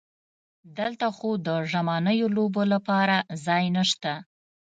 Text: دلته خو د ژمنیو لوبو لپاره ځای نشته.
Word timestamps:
دلته 0.77 1.07
خو 1.17 1.29
د 1.47 1.49
ژمنیو 1.71 2.27
لوبو 2.35 2.63
لپاره 2.73 3.15
ځای 3.45 3.63
نشته. 3.77 4.13